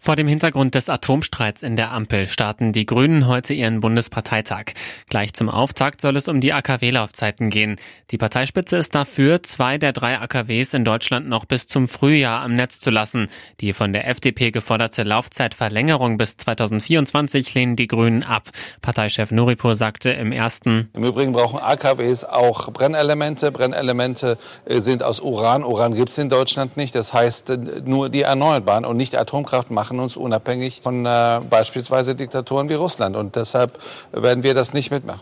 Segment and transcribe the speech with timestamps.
[0.00, 4.66] Vor dem Hintergrund des Atomstreits in der Ampel starten die Grünen heute ihren Bundesparteitag.
[5.08, 7.76] Gleich zum Auftakt soll es um die AKW-Laufzeiten gehen.
[8.12, 12.54] Die Parteispitze ist dafür, zwei der drei AKWs in Deutschland noch bis zum Frühjahr am
[12.54, 13.26] Netz zu lassen.
[13.60, 18.48] Die von der FDP geforderte Laufzeitverlängerung bis 2024 lehnen die Grünen ab.
[18.80, 23.50] Parteichef Nuripur sagte im ersten Im Übrigen brauchen AKWs auch Brennelemente.
[23.50, 25.64] Brennelemente äh, sind aus Uran.
[25.64, 26.94] Uran gibt es in Deutschland nicht.
[26.94, 31.40] Das heißt, äh, nur die Erneuerbaren und nicht Atomkraft machen machen uns unabhängig von äh,
[31.48, 33.16] beispielsweise Diktaturen wie Russland.
[33.16, 33.78] Und deshalb
[34.12, 35.20] werden wir das nicht mitmachen.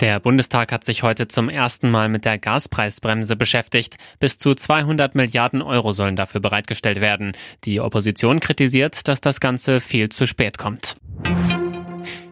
[0.00, 3.96] Der Bundestag hat sich heute zum ersten Mal mit der Gaspreisbremse beschäftigt.
[4.18, 7.32] Bis zu 200 Milliarden Euro sollen dafür bereitgestellt werden.
[7.64, 10.96] Die Opposition kritisiert, dass das Ganze viel zu spät kommt.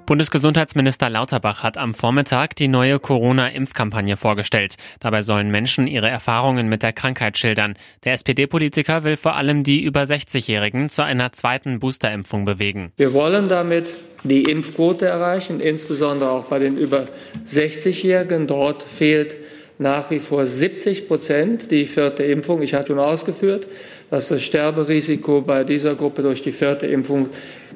[0.06, 4.75] Bundesgesundheitsminister Lauterbach hat am Vormittag die neue Corona-Impfkampagne vorgestellt.
[4.98, 7.75] Dabei sollen Menschen ihre Erfahrungen mit der Krankheit schildern.
[8.05, 12.92] Der SPD-Politiker will vor allem die über 60-Jährigen zu einer zweiten Boosterimpfung bewegen.
[12.97, 13.94] Wir wollen damit
[14.25, 17.06] die Impfquote erreichen, insbesondere auch bei den über
[17.47, 18.48] 60-Jährigen.
[18.48, 19.37] Dort fehlt
[19.83, 22.62] nach wie vor 70 Prozent die vierte Impfung.
[22.62, 23.66] Ich hatte schon ausgeführt,
[24.11, 27.28] dass das Sterberisiko bei dieser Gruppe durch die vierte Impfung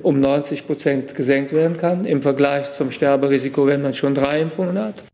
[0.02, 4.78] um 90 Prozent gesenkt werden kann im Vergleich zum Sterberisiko, wenn man schon drei Impfungen
[4.78, 5.04] hat.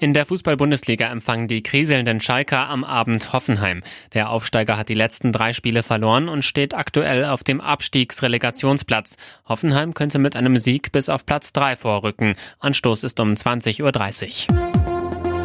[0.00, 3.82] In der Fußball-Bundesliga empfangen die kriselnden Schalker am Abend Hoffenheim.
[4.14, 9.16] Der Aufsteiger hat die letzten drei Spiele verloren und steht aktuell auf dem Abstiegsrelegationsplatz.
[9.48, 12.34] Hoffenheim könnte mit einem Sieg bis auf Platz drei vorrücken.
[12.60, 13.82] Anstoß ist um 20.30
[14.52, 14.77] Uhr.